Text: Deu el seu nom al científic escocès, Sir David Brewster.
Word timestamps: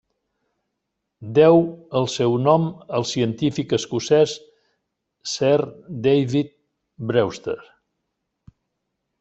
Deu 1.37 1.59
el 1.99 2.07
seu 2.13 2.37
nom 2.45 2.65
al 2.99 3.05
científic 3.09 3.75
escocès, 3.79 4.35
Sir 5.35 5.53
David 6.09 6.51
Brewster. 7.13 7.59